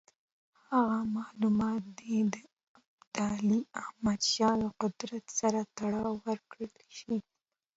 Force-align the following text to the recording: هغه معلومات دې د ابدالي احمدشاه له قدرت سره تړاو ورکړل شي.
هغه 0.69 0.99
معلومات 1.17 1.83
دې 1.99 2.17
د 2.33 2.35
ابدالي 2.79 3.61
احمدشاه 3.83 4.55
له 4.63 4.69
قدرت 4.81 5.25
سره 5.39 5.59
تړاو 5.77 6.13
ورکړل 6.25 6.75
شي. 6.97 7.15